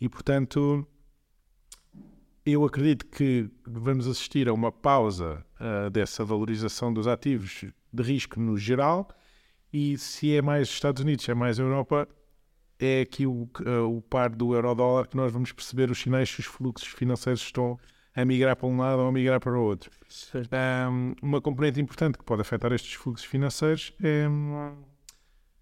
E, 0.00 0.08
portanto 0.08 0.86
eu 2.52 2.64
acredito 2.64 3.06
que 3.06 3.50
vamos 3.66 4.06
assistir 4.06 4.48
a 4.48 4.52
uma 4.52 4.72
pausa 4.72 5.44
uh, 5.60 5.90
dessa 5.90 6.24
valorização 6.24 6.92
dos 6.92 7.06
ativos 7.06 7.64
de 7.92 8.02
risco 8.02 8.40
no 8.40 8.56
geral 8.56 9.08
e 9.72 9.98
se 9.98 10.34
é 10.34 10.40
mais 10.40 10.68
Estados 10.68 11.02
Unidos, 11.02 11.24
se 11.24 11.30
é 11.30 11.34
mais 11.34 11.58
Europa, 11.58 12.08
é 12.78 13.02
aqui 13.02 13.26
o, 13.26 13.48
uh, 13.60 13.96
o 13.96 14.00
par 14.02 14.30
do 14.30 14.54
euro-dólar 14.54 15.08
que 15.08 15.16
nós 15.16 15.32
vamos 15.32 15.52
perceber 15.52 15.90
os 15.90 15.98
sinais 15.98 16.30
se 16.30 16.40
os 16.40 16.46
fluxos 16.46 16.88
financeiros 16.88 17.42
estão 17.42 17.78
a 18.14 18.24
migrar 18.24 18.56
para 18.56 18.66
um 18.66 18.76
lado 18.78 19.00
ou 19.00 19.08
a 19.08 19.12
migrar 19.12 19.40
para 19.40 19.52
o 19.52 19.62
outro. 19.62 19.90
Um, 20.90 21.14
uma 21.22 21.40
componente 21.40 21.80
importante 21.80 22.18
que 22.18 22.24
pode 22.24 22.40
afetar 22.40 22.72
estes 22.72 22.94
fluxos 22.94 23.26
financeiros 23.26 23.92
é 24.02 24.26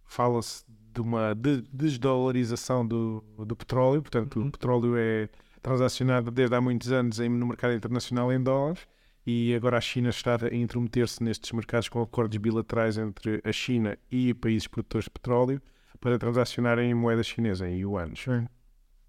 fala-se 0.05 0.64
de 0.95 1.00
uma 1.00 1.35
desdolarização 1.73 2.87
do, 2.87 3.23
do 3.45 3.55
petróleo, 3.55 4.00
portanto 4.00 4.40
uhum. 4.40 4.47
o 4.47 4.50
petróleo 4.50 4.97
é 4.97 5.28
transacionada 5.66 6.30
desde 6.30 6.54
há 6.54 6.61
muitos 6.61 6.92
anos 6.92 7.18
no 7.18 7.46
mercado 7.49 7.75
internacional 7.75 8.32
em 8.32 8.40
dólares 8.40 8.87
e 9.26 9.52
agora 9.52 9.76
a 9.76 9.80
China 9.80 10.11
está 10.11 10.37
a 10.37 10.54
intrometer-se 10.54 11.20
nestes 11.25 11.50
mercados 11.50 11.88
com 11.88 12.00
acordos 12.00 12.38
bilaterais 12.38 12.96
entre 12.96 13.42
a 13.44 13.50
China 13.50 13.99
e 14.08 14.32
países 14.32 14.68
produtores 14.68 15.06
de 15.06 15.11
petróleo 15.11 15.61
para 15.99 16.20
transacionarem 16.20 16.92
em 16.92 16.94
moeda 16.94 17.20
chinesa, 17.25 17.68
em 17.68 17.80
yuan. 17.80 18.12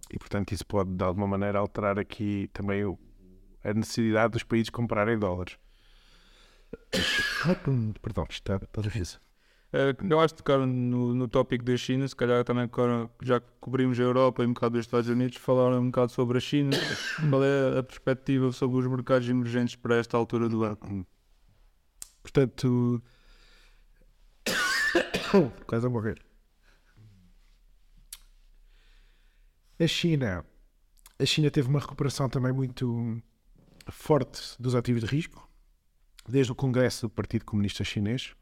E, 0.09 0.17
portanto, 0.17 0.51
isso 0.51 0.65
pode, 0.65 0.89
de 0.89 1.03
alguma 1.03 1.27
maneira, 1.27 1.59
alterar 1.59 1.99
aqui 1.99 2.49
também 2.51 2.83
o, 2.83 2.97
a 3.63 3.71
necessidade 3.75 4.31
dos 4.31 4.43
países 4.43 4.71
comprarem 4.71 5.19
dólares. 5.19 5.59
Perdão, 8.01 8.25
está, 8.27 8.55
está 8.55 8.81
difícil. 8.81 9.19
Uh, 9.73 10.09
eu 10.09 10.19
acho 10.19 10.33
que 10.33 10.37
tocaram 10.37 10.65
no, 10.65 11.13
no 11.13 11.27
tópico 11.27 11.63
da 11.65 11.75
China, 11.75 12.07
se 12.07 12.15
calhar 12.15 12.43
também 12.45 12.69
já 13.21 13.41
cobrimos 13.59 13.99
a 13.99 14.03
Europa 14.03 14.41
e 14.43 14.47
um 14.47 14.53
bocado 14.53 14.77
dos 14.77 14.85
Estados 14.85 15.09
Unidos, 15.09 15.37
falaram 15.37 15.81
um 15.81 15.87
bocado 15.87 16.11
sobre 16.11 16.37
a 16.37 16.41
China. 16.41 16.71
Qual 17.29 17.43
é 17.43 17.79
a 17.79 17.83
perspectiva 17.83 18.51
sobre 18.53 18.77
os 18.79 18.87
mercados 18.87 19.27
emergentes 19.27 19.75
para 19.75 19.97
esta 19.97 20.15
altura 20.15 20.47
do 20.47 20.63
ano? 20.63 21.05
Portanto, 22.21 23.01
quase 25.67 25.85
a 25.85 25.89
morrer. 25.89 26.21
A 29.79 29.85
China, 29.85 30.45
a 31.19 31.25
China 31.25 31.51
teve 31.51 31.67
uma 31.67 31.79
recuperação 31.79 32.29
também 32.29 32.51
muito 32.51 33.21
forte 33.91 34.41
dos 34.59 34.75
ativos 34.75 35.03
de 35.03 35.07
risco, 35.07 35.47
desde 36.27 36.51
o 36.51 36.55
Congresso 36.55 37.07
do 37.07 37.09
Partido 37.09 37.45
Comunista 37.45 37.83
Chinês, 37.83 38.33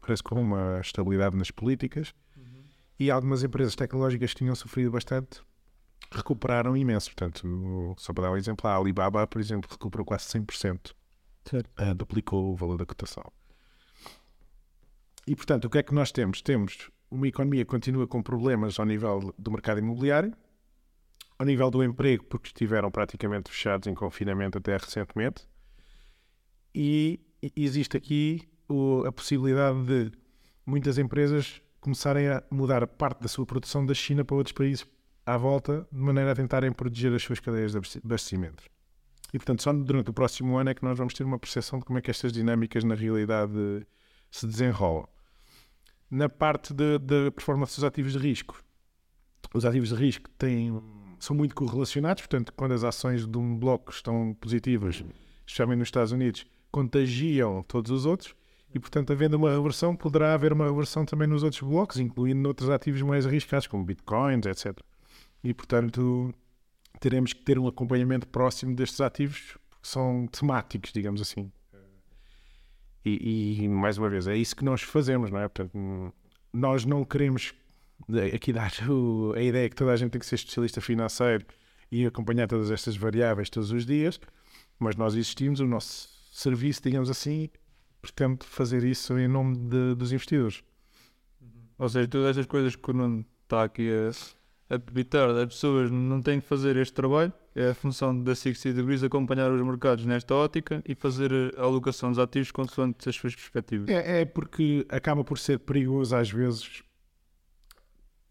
parece 0.00 0.22
com 0.22 0.40
uma 0.40 0.80
estabilidade 0.80 1.36
nas 1.36 1.50
políticas, 1.50 2.14
uhum. 2.36 2.64
e 2.98 3.10
algumas 3.10 3.42
empresas 3.42 3.74
tecnológicas 3.74 4.32
que 4.32 4.38
tinham 4.38 4.54
sofrido 4.54 4.90
bastante 4.90 5.42
recuperaram 6.10 6.76
imenso. 6.76 7.10
Portanto, 7.10 7.94
só 7.98 8.12
para 8.12 8.24
dar 8.24 8.30
um 8.32 8.36
exemplo, 8.36 8.68
a 8.68 8.76
Alibaba, 8.76 9.26
por 9.26 9.40
exemplo, 9.40 9.70
recuperou 9.70 10.04
quase 10.04 10.24
100%, 10.26 10.92
uh, 11.52 11.94
duplicou 11.94 12.52
o 12.52 12.56
valor 12.56 12.78
da 12.78 12.86
cotação. 12.86 13.24
E, 15.26 15.36
portanto, 15.36 15.66
o 15.66 15.70
que 15.70 15.78
é 15.78 15.82
que 15.82 15.94
nós 15.94 16.10
temos? 16.10 16.40
Temos 16.40 16.90
uma 17.10 17.28
economia 17.28 17.64
que 17.64 17.70
continua 17.70 18.06
com 18.06 18.22
problemas 18.22 18.78
ao 18.78 18.86
nível 18.86 19.34
do 19.38 19.50
mercado 19.50 19.78
imobiliário, 19.78 20.34
ao 21.38 21.46
nível 21.46 21.70
do 21.70 21.84
emprego, 21.84 22.24
porque 22.24 22.48
estiveram 22.48 22.90
praticamente 22.90 23.50
fechados 23.50 23.86
em 23.86 23.94
confinamento 23.94 24.58
até 24.58 24.76
recentemente. 24.76 25.46
E 26.74 27.20
existe 27.54 27.96
aqui 27.96 28.48
o, 28.68 29.04
a 29.06 29.12
possibilidade 29.12 29.82
de 29.84 30.12
muitas 30.64 30.98
empresas 30.98 31.62
começarem 31.80 32.28
a 32.28 32.42
mudar 32.50 32.86
parte 32.86 33.20
da 33.20 33.28
sua 33.28 33.46
produção 33.46 33.84
da 33.84 33.94
China 33.94 34.24
para 34.24 34.36
outros 34.36 34.52
países 34.52 34.86
à 35.24 35.36
volta, 35.36 35.86
de 35.90 35.98
maneira 35.98 36.32
a 36.32 36.34
tentarem 36.34 36.72
proteger 36.72 37.12
as 37.14 37.22
suas 37.22 37.40
cadeias 37.40 37.72
de 37.72 37.78
abastecimento. 38.04 38.64
E, 39.32 39.38
portanto, 39.38 39.62
só 39.62 39.72
durante 39.72 40.10
o 40.10 40.12
próximo 40.12 40.56
ano 40.56 40.70
é 40.70 40.74
que 40.74 40.82
nós 40.82 40.96
vamos 40.96 41.12
ter 41.14 41.24
uma 41.24 41.38
percepção 41.38 41.78
de 41.78 41.84
como 41.84 41.98
é 41.98 42.02
que 42.02 42.10
estas 42.10 42.32
dinâmicas, 42.32 42.82
na 42.82 42.94
realidade, 42.94 43.52
se 44.30 44.46
desenrolam. 44.46 45.06
Na 46.10 46.28
parte 46.28 46.72
da 46.72 47.30
performance 47.34 47.76
dos 47.76 47.84
ativos 47.84 48.12
de 48.12 48.18
risco, 48.18 48.62
os 49.54 49.64
ativos 49.66 49.90
de 49.90 49.94
risco 49.94 50.30
têm 50.30 50.82
são 51.20 51.34
muito 51.34 51.54
correlacionados, 51.54 52.22
portanto, 52.22 52.52
quando 52.52 52.72
as 52.72 52.84
ações 52.84 53.26
de 53.26 53.38
um 53.38 53.58
bloco 53.58 53.90
estão 53.90 54.34
positivas, 54.34 55.02
especialmente 55.46 55.80
nos 55.80 55.88
Estados 55.88 56.12
Unidos, 56.12 56.46
contagiam 56.70 57.62
todos 57.64 57.90
os 57.90 58.06
outros 58.06 58.34
e, 58.74 58.78
portanto, 58.78 59.12
havendo 59.12 59.34
uma 59.36 59.50
reversão, 59.50 59.96
poderá 59.96 60.34
haver 60.34 60.52
uma 60.52 60.66
reversão 60.66 61.04
também 61.04 61.26
nos 61.26 61.42
outros 61.42 61.62
blocos, 61.62 61.98
incluindo 61.98 62.40
noutros 62.40 62.68
ativos 62.68 63.00
mais 63.02 63.26
arriscados, 63.26 63.66
como 63.66 63.84
bitcoins, 63.84 64.44
etc. 64.46 64.78
E, 65.42 65.54
portanto, 65.54 66.34
teremos 67.00 67.32
que 67.32 67.42
ter 67.42 67.58
um 67.58 67.66
acompanhamento 67.66 68.26
próximo 68.28 68.74
destes 68.74 69.00
ativos, 69.00 69.56
porque 69.70 69.88
são 69.88 70.26
temáticos, 70.26 70.92
digamos 70.92 71.20
assim. 71.20 71.50
E, 73.04 73.62
e, 73.62 73.68
mais 73.68 73.96
uma 73.96 74.10
vez, 74.10 74.26
é 74.26 74.36
isso 74.36 74.54
que 74.54 74.64
nós 74.64 74.82
fazemos, 74.82 75.30
não 75.30 75.38
é? 75.38 75.48
Portanto, 75.48 76.12
nós 76.52 76.84
não 76.84 77.04
queremos 77.04 77.54
aqui 78.34 78.52
dar 78.52 78.72
a 79.34 79.42
ideia 79.42 79.68
que 79.68 79.76
toda 79.76 79.92
a 79.92 79.96
gente 79.96 80.10
tem 80.10 80.20
que 80.20 80.26
ser 80.26 80.34
especialista 80.34 80.80
financeiro 80.80 81.44
e 81.90 82.04
acompanhar 82.04 82.46
todas 82.46 82.70
estas 82.70 82.96
variáveis 82.96 83.48
todos 83.48 83.72
os 83.72 83.86
dias, 83.86 84.20
mas 84.78 84.94
nós 84.94 85.14
existimos, 85.14 85.60
o 85.60 85.66
nosso 85.66 86.10
serviço, 86.30 86.82
digamos 86.82 87.08
assim, 87.08 87.48
pretende 88.10 88.46
fazer 88.46 88.84
isso 88.84 89.18
em 89.18 89.28
nome 89.28 89.56
de, 89.56 89.94
dos 89.94 90.12
investidores. 90.12 90.62
Ou 91.78 91.88
seja, 91.88 92.08
todas 92.08 92.30
estas 92.30 92.46
coisas 92.46 92.74
que 92.74 92.90
o 92.90 92.94
Nuno 92.94 93.24
está 93.44 93.64
aqui 93.64 93.88
a, 93.90 94.74
a 94.74 94.80
evitar, 94.90 95.30
as 95.30 95.46
pessoas 95.46 95.90
não 95.90 96.20
têm 96.20 96.40
que 96.40 96.46
fazer 96.46 96.76
este 96.76 96.92
trabalho, 96.92 97.32
é 97.54 97.70
a 97.70 97.74
função 97.74 98.22
da 98.22 98.34
60 98.34 98.72
Degrees 98.74 99.02
acompanhar 99.02 99.50
os 99.50 99.62
mercados 99.62 100.04
nesta 100.04 100.34
ótica 100.34 100.82
e 100.86 100.94
fazer 100.94 101.32
a 101.56 101.62
alocação 101.62 102.10
dos 102.10 102.18
ativos 102.18 102.50
consoante 102.50 103.08
as 103.08 103.16
suas 103.16 103.34
perspectivas. 103.34 103.88
É, 103.88 104.22
é 104.22 104.24
porque 104.24 104.86
acaba 104.88 105.24
por 105.24 105.38
ser 105.38 105.58
perigoso 105.60 106.14
às 106.14 106.30
vezes 106.30 106.82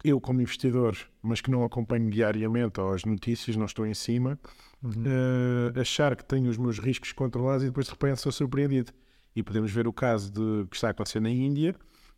eu 0.04 0.20
como 0.20 0.40
investidor, 0.40 0.96
mas 1.20 1.40
que 1.40 1.50
não 1.50 1.64
acompanho 1.64 2.08
diariamente 2.08 2.80
as 2.80 3.04
notícias, 3.04 3.56
não 3.56 3.66
estou 3.66 3.86
em 3.86 3.94
cima, 3.94 4.38
uhum. 4.82 4.92
uh, 4.92 5.80
achar 5.80 6.14
que 6.14 6.24
tenho 6.24 6.48
os 6.48 6.56
meus 6.56 6.78
riscos 6.78 7.12
controlados 7.12 7.64
e 7.64 7.66
depois 7.66 7.86
de 7.86 7.92
repente 7.92 8.20
sou 8.20 8.30
surpreendido. 8.30 8.92
E 9.38 9.42
podemos 9.42 9.70
ver 9.70 9.86
o 9.86 9.92
caso 9.92 10.32
de 10.32 10.66
que 10.68 10.74
está 10.74 10.88
a 10.88 10.90
acontecer 10.90 11.20
na 11.20 11.30
Índia. 11.30 11.76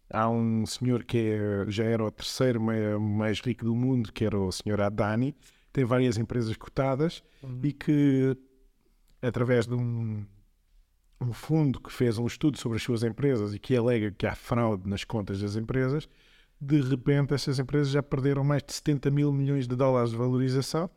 Há 0.09 0.31
um 0.31 0.65
senhor 0.65 1.05
que 1.05 1.19
é, 1.19 1.71
já 1.71 1.85
era 1.85 2.03
o 2.03 2.11
terceiro 2.11 2.59
mais 2.59 3.41
rico 3.41 3.63
do 3.63 3.77
mundo, 3.77 4.11
que 4.11 4.25
era 4.25 4.39
o 4.39 4.51
senhor 4.51 4.81
Adani, 4.81 5.37
tem 5.71 5.85
várias 5.85 6.17
empresas 6.17 6.57
cotadas 6.57 7.23
uhum. 7.43 7.61
e 7.63 7.75
que, 7.75 8.35
através 9.21 9.67
de 9.67 9.75
um, 9.75 10.25
um 11.21 11.33
fundo 11.35 11.79
que 11.79 11.93
fez 11.93 12.17
um 12.17 12.27
estudo 12.27 12.59
sobre 12.59 12.77
as 12.77 12.83
suas 12.83 13.03
empresas 13.03 13.53
e 13.53 13.59
que 13.59 13.77
alega 13.77 14.11
que 14.11 14.27
há 14.27 14.35
fraude 14.35 14.89
nas 14.89 15.05
contas 15.05 15.43
das 15.43 15.57
empresas, 15.57 16.09
de 16.59 16.81
repente 16.81 17.35
essas 17.35 17.59
empresas 17.59 17.93
já 17.93 18.03
perderam 18.03 18.43
mais 18.43 18.63
de 18.63 18.73
70 18.73 19.11
mil 19.11 19.31
milhões 19.31 19.69
de 19.69 19.77
dólares 19.77 20.11
de 20.11 20.17
valorização 20.17 20.89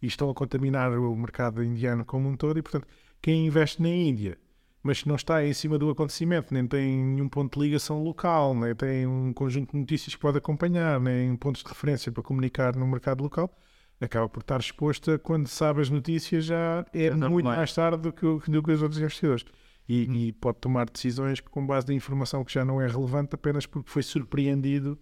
e 0.00 0.06
estão 0.06 0.30
a 0.30 0.34
contaminar 0.34 0.96
o 0.96 1.16
mercado 1.16 1.62
indiano 1.62 2.04
como 2.04 2.28
um 2.28 2.36
todo. 2.36 2.56
E, 2.56 2.62
portanto, 2.62 2.86
quem 3.20 3.46
investe 3.46 3.82
na 3.82 3.88
Índia, 3.88 4.38
mas 4.82 5.04
não 5.04 5.14
está 5.14 5.44
em 5.44 5.52
cima 5.52 5.78
do 5.78 5.88
acontecimento, 5.90 6.52
nem 6.52 6.66
tem 6.66 7.04
nenhum 7.04 7.28
ponto 7.28 7.58
de 7.58 7.64
ligação 7.64 8.02
local, 8.02 8.54
nem 8.54 8.74
tem 8.74 9.06
um 9.06 9.32
conjunto 9.32 9.72
de 9.72 9.78
notícias 9.78 10.14
que 10.14 10.20
pode 10.20 10.38
acompanhar, 10.38 10.98
nem 10.98 11.36
pontos 11.36 11.62
de 11.62 11.68
referência 11.68 12.10
para 12.10 12.22
comunicar 12.22 12.74
no 12.74 12.86
mercado 12.86 13.22
local, 13.22 13.54
acaba 14.00 14.28
por 14.28 14.40
estar 14.40 14.58
exposta 14.58 15.18
quando 15.18 15.46
sabe 15.46 15.80
as 15.80 15.88
notícias 15.88 16.44
já 16.44 16.84
é 16.92 17.10
muito 17.10 17.44
mais. 17.44 17.58
mais 17.58 17.72
tarde 17.72 18.02
do 18.02 18.12
que, 18.12 18.50
do 18.50 18.62
que 18.62 18.72
os 18.72 18.82
outros 18.82 19.00
investidores. 19.00 19.44
E, 19.88 20.06
hum. 20.08 20.14
e, 20.14 20.32
pode 20.32 20.58
tomar 20.58 20.88
decisões 20.88 21.40
com 21.40 21.66
base 21.66 21.88
na 21.88 21.94
informação 21.94 22.44
que 22.44 22.52
já 22.52 22.64
não 22.64 22.80
é 22.80 22.86
relevante 22.86 23.34
apenas 23.34 23.66
porque 23.66 23.90
foi 23.90 24.02
surpreendido 24.02 24.98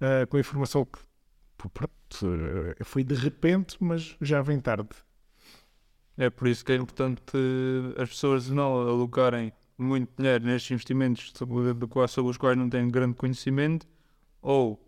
uh, 0.00 0.26
com 0.26 0.36
a 0.36 0.40
informação 0.40 0.84
que 0.84 0.98
pronto, 1.56 1.92
uh, 2.24 2.84
foi 2.84 3.04
de 3.04 3.14
repente, 3.14 3.76
mas 3.80 4.16
já 4.20 4.42
vem 4.42 4.58
tarde. 4.58 4.88
É 6.16 6.28
por 6.30 6.48
isso 6.48 6.64
que 6.64 6.72
é 6.72 6.76
importante 6.76 7.22
as 7.96 8.10
pessoas 8.10 8.48
não 8.50 8.80
alocarem 8.80 9.52
muito 9.78 10.10
dinheiro 10.16 10.44
nestes 10.44 10.70
investimentos 10.70 11.32
sobre, 11.34 12.28
os 12.28 12.36
quais 12.36 12.56
não 12.56 12.68
têm 12.68 12.88
grande 12.88 13.14
conhecimento 13.14 13.86
ou 14.40 14.78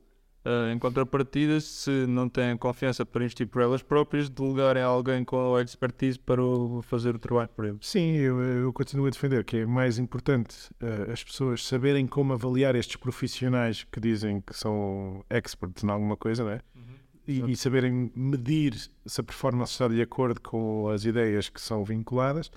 Uh, 0.44 0.70
em 0.70 0.78
contrapartida, 0.78 1.58
se 1.58 2.06
não 2.06 2.28
têm 2.28 2.54
confiança 2.54 3.06
para 3.06 3.24
investir 3.24 3.46
por 3.46 3.62
elas 3.62 3.82
próprias, 3.82 4.28
delegarem 4.28 4.82
a 4.82 4.86
alguém 4.86 5.24
com 5.24 5.56
a 5.56 5.62
expertise 5.62 6.18
para 6.18 6.44
o, 6.44 6.82
fazer 6.82 7.14
o 7.14 7.18
trabalho 7.18 7.48
por 7.48 7.64
eles. 7.64 7.78
Sim, 7.80 8.12
eu, 8.16 8.38
eu, 8.42 8.70
continuo 8.70 9.06
a 9.06 9.10
defender 9.10 9.42
que 9.42 9.58
é 9.58 9.66
mais 9.66 9.98
importante 9.98 10.54
uh, 10.82 11.10
as 11.10 11.24
pessoas 11.24 11.66
saberem 11.66 12.06
como 12.06 12.34
avaliar 12.34 12.76
estes 12.76 12.96
profissionais 12.96 13.84
que 13.84 13.98
dizem 13.98 14.42
que 14.42 14.54
são 14.54 15.24
experts 15.30 15.82
em 15.82 15.88
alguma 15.88 16.14
coisa, 16.14 16.44
não 16.44 16.50
é? 16.50 16.60
Uhum. 16.74 16.94
E, 17.26 17.40
e, 17.50 17.56
saberem 17.56 18.12
medir 18.14 18.74
se 19.06 19.20
a 19.20 19.24
performance 19.24 19.72
está 19.72 19.88
de 19.88 20.00
acordo 20.02 20.40
com 20.40 20.88
as 20.88 21.04
ideias 21.04 21.48
que 21.48 21.60
são 21.60 21.82
vinculadas, 21.84 22.50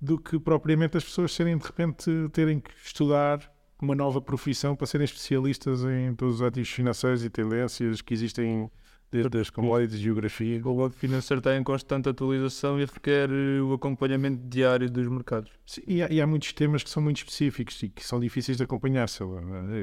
do 0.00 0.18
que 0.18 0.38
propriamente 0.38 0.96
as 0.96 1.04
pessoas 1.04 1.32
serem 1.32 1.56
de 1.56 1.64
repente 1.64 2.10
terem 2.32 2.60
que 2.60 2.70
estudar 2.84 3.52
uma 3.80 3.94
nova 3.96 4.20
profissão 4.20 4.76
para 4.76 4.86
serem 4.86 5.04
especialistas 5.04 5.82
em 5.82 6.14
todos 6.14 6.36
os 6.36 6.42
ativos 6.42 6.70
financeiros 6.70 7.24
e 7.24 7.30
tendências 7.30 8.00
que 8.00 8.14
existem 8.14 8.70
desde 9.12 9.38
as 9.38 9.50
commodities 9.50 9.98
e 9.98 10.02
geografia. 10.02 10.60
O 10.64 10.74
banco 10.74 10.96
financeiro 10.96 11.38
está 11.38 11.54
em 11.54 11.62
constante 11.62 12.08
atualização 12.08 12.80
e 12.80 12.86
requer 12.86 13.28
eh, 13.30 13.60
o 13.60 13.74
acompanhamento 13.74 14.42
diário 14.48 14.90
dos 14.90 15.06
mercados. 15.06 15.52
Sim, 15.66 15.82
e, 15.86 16.02
há, 16.02 16.10
e, 16.10 16.20
há, 16.20 16.26
muitos 16.26 16.52
temas 16.54 16.82
que 16.82 16.88
são 16.88 17.02
muito 17.02 17.18
específicos 17.18 17.82
e 17.82 17.90
que 17.90 18.02
são 18.02 18.18
difíceis 18.18 18.56
de 18.56 18.64
acompanhar. 18.64 19.06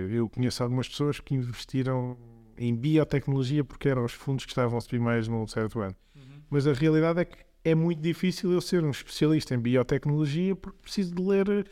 Eu 0.10 0.28
conheço 0.30 0.64
algumas 0.64 0.90
pessoas 0.90 1.20
que 1.20 1.36
investiram 1.36 2.18
em 2.60 2.76
biotecnologia 2.76 3.64
porque 3.64 3.88
eram 3.88 4.04
os 4.04 4.12
fundos 4.12 4.46
que 4.46 4.52
estavam 4.52 4.78
a 4.78 4.82
subir 4.82 5.00
mais 5.00 5.28
num 5.28 5.48
certo 5.48 5.80
ano. 5.80 5.96
Uhum. 6.16 6.42
Mas 6.50 6.68
a 6.68 6.74
realidade 6.74 7.22
é 7.22 7.26
que 7.26 7.38
é 7.64 7.74
muito 7.74 8.02
difícil 8.02 8.52
eu 8.52 8.62
ser 8.62 8.84
um 8.84 8.92
especialista 8.92 9.56
em 9.56 9.60
biotecnologia 9.60 10.56
porque 10.56 10.78
preciso 10.82 11.16
de 11.16 11.22
ler 11.22 11.66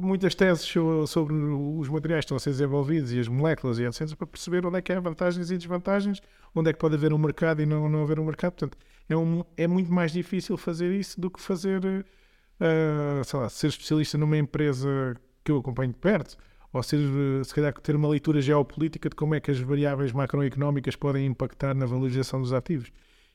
muitas 0.00 0.34
teses 0.34 0.72
sobre 1.08 1.34
os 1.34 1.88
materiais 1.88 2.24
que 2.24 2.26
estão 2.26 2.36
a 2.36 2.40
ser 2.40 2.50
desenvolvidos 2.50 3.12
e 3.12 3.18
as 3.18 3.26
moléculas 3.26 3.78
e 3.78 3.84
etc. 3.84 4.14
para 4.14 4.26
perceber 4.26 4.64
onde 4.64 4.78
é 4.78 4.82
que 4.82 4.92
há 4.92 5.00
vantagens 5.00 5.50
e 5.50 5.56
desvantagens, 5.56 6.20
onde 6.54 6.70
é 6.70 6.72
que 6.72 6.78
pode 6.78 6.94
haver 6.94 7.12
um 7.12 7.18
mercado 7.18 7.60
e 7.60 7.66
não, 7.66 7.88
não 7.88 8.02
haver 8.02 8.20
um 8.20 8.24
mercado. 8.24 8.52
Portanto, 8.52 8.78
é, 9.08 9.16
um, 9.16 9.44
é 9.56 9.66
muito 9.66 9.92
mais 9.92 10.12
difícil 10.12 10.56
fazer 10.56 10.92
isso 10.92 11.20
do 11.20 11.30
que 11.30 11.40
fazer, 11.40 11.84
uh, 11.84 13.24
sei 13.24 13.40
lá, 13.40 13.48
ser 13.48 13.66
especialista 13.68 14.16
numa 14.16 14.36
empresa 14.36 15.16
que 15.44 15.50
eu 15.50 15.58
acompanho 15.58 15.92
de 15.92 15.98
perto, 15.98 16.36
ou 16.72 16.82
ser, 16.82 16.98
se 17.44 17.54
calhar, 17.54 17.72
ter 17.74 17.96
uma 17.96 18.08
leitura 18.08 18.40
geopolítica 18.40 19.08
de 19.08 19.16
como 19.16 19.34
é 19.34 19.40
que 19.40 19.50
as 19.50 19.58
variáveis 19.58 20.12
macroeconómicas 20.12 20.96
podem 20.96 21.26
impactar 21.26 21.74
na 21.74 21.86
valorização 21.86 22.40
dos 22.40 22.52
ativos. 22.52 22.90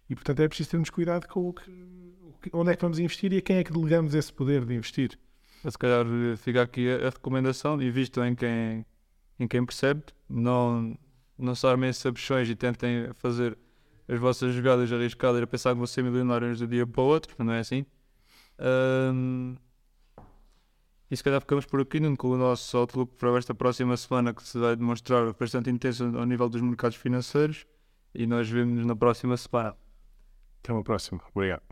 E, 0.09 0.15
portanto, 0.15 0.41
é 0.41 0.47
preciso 0.47 0.71
termos 0.71 0.89
cuidado 0.89 1.27
com 1.27 1.49
o 1.49 1.53
que 1.53 1.71
onde 2.53 2.71
é 2.71 2.75
que 2.75 2.81
vamos 2.81 2.99
investir 2.99 3.31
e 3.33 3.37
a 3.37 3.41
quem 3.41 3.57
é 3.57 3.63
que 3.63 3.71
delegamos 3.71 4.15
esse 4.15 4.33
poder 4.33 4.65
de 4.65 4.73
investir. 4.73 5.17
Se 5.63 5.77
calhar 5.77 6.05
fica 6.37 6.63
aqui 6.63 6.89
a, 6.89 7.09
recomendação, 7.09 7.79
invistam 7.81 8.25
em 8.25 8.33
quem, 8.33 8.85
em 9.39 9.47
quem 9.47 9.63
percebe, 9.63 10.03
não, 10.27 10.97
não 11.37 11.53
se 11.53 11.67
armem 11.67 11.93
sabichões 11.93 12.49
e 12.49 12.55
tentem 12.55 13.13
fazer 13.13 13.55
as 14.07 14.19
vossas 14.19 14.53
jogadas 14.55 14.91
arriscadas 14.91 15.41
a 15.41 15.47
pensar 15.47 15.71
que 15.71 15.77
vão 15.77 15.85
ser 15.85 16.03
milionários 16.03 16.61
um 16.61 16.67
dia 16.67 16.85
para 16.87 17.01
o 17.01 17.05
outro, 17.05 17.35
não 17.43 17.53
é 17.53 17.59
assim? 17.59 17.85
Um, 18.59 19.55
e 21.11 21.17
se 21.17 21.21
calhar 21.21 21.41
ficamos 21.41 21.65
por 21.65 21.81
aqui 21.81 21.99
com 22.15 22.29
o 22.29 22.37
nosso 22.37 22.77
outlook 22.77 23.13
para 23.17 23.37
esta 23.37 23.53
próxima 23.53 23.97
semana 23.97 24.33
que 24.33 24.41
se 24.47 24.57
vai 24.57 24.77
demonstrar 24.77 25.33
bastante 25.33 25.69
intenso 25.69 26.05
ao 26.05 26.25
nível 26.25 26.47
dos 26.47 26.61
mercados 26.61 26.95
financeiros 26.95 27.65
e 28.15 28.25
nós 28.25 28.49
vemos 28.49 28.85
na 28.85 28.95
próxima 28.95 29.35
semana. 29.35 29.75
Até 30.63 30.71
uma 30.71 30.83
próxima. 30.83 31.19
Obrigado. 31.35 31.63